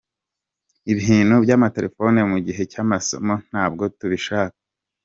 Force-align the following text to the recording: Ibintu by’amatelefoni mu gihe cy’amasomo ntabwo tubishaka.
Ibintu 0.93 1.35
by’amatelefoni 1.43 2.19
mu 2.31 2.37
gihe 2.45 2.61
cy’amasomo 2.71 3.33
ntabwo 3.49 3.83
tubishaka. 3.97 4.57